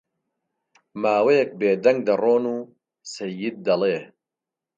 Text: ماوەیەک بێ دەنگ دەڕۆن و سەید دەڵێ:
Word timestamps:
ماوەیەک 1.01 1.49
بێ 1.59 1.71
دەنگ 1.83 1.99
دەڕۆن 2.07 2.43
و 2.53 2.57
سەید 3.13 3.55
دەڵێ: 3.67 3.97